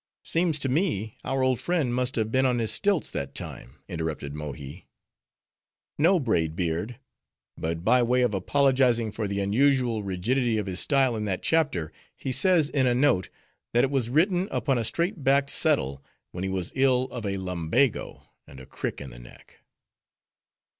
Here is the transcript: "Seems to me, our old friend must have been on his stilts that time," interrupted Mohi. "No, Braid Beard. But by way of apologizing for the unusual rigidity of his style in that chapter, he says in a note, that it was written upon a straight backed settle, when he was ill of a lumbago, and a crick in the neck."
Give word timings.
"Seems 0.23 0.57
to 0.57 0.67
me, 0.67 1.15
our 1.23 1.43
old 1.43 1.59
friend 1.59 1.93
must 1.93 2.15
have 2.15 2.31
been 2.31 2.43
on 2.43 2.57
his 2.57 2.71
stilts 2.73 3.11
that 3.11 3.35
time," 3.35 3.75
interrupted 3.87 4.33
Mohi. 4.33 4.87
"No, 5.99 6.19
Braid 6.19 6.55
Beard. 6.55 6.97
But 7.55 7.85
by 7.85 8.01
way 8.01 8.23
of 8.23 8.33
apologizing 8.33 9.11
for 9.11 9.27
the 9.27 9.39
unusual 9.39 10.01
rigidity 10.01 10.57
of 10.57 10.65
his 10.65 10.79
style 10.79 11.15
in 11.15 11.25
that 11.25 11.43
chapter, 11.43 11.91
he 12.17 12.31
says 12.31 12.67
in 12.67 12.87
a 12.87 12.95
note, 12.95 13.29
that 13.73 13.83
it 13.83 13.91
was 13.91 14.09
written 14.09 14.47
upon 14.49 14.79
a 14.79 14.83
straight 14.83 15.23
backed 15.23 15.51
settle, 15.51 16.03
when 16.31 16.43
he 16.43 16.49
was 16.49 16.71
ill 16.73 17.03
of 17.11 17.23
a 17.23 17.37
lumbago, 17.37 18.23
and 18.47 18.59
a 18.59 18.65
crick 18.65 19.01
in 19.01 19.11
the 19.11 19.19
neck." 19.19 19.59